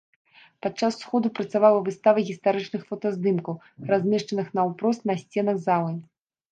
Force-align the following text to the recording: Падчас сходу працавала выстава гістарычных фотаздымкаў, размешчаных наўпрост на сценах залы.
Падчас 0.65 0.95
сходу 1.03 1.31
працавала 1.39 1.83
выстава 1.89 2.19
гістарычных 2.31 2.81
фотаздымкаў, 2.89 3.61
размешчаных 3.95 4.47
наўпрост 4.61 5.01
на 5.13 5.23
сценах 5.27 5.67
залы. 5.71 5.93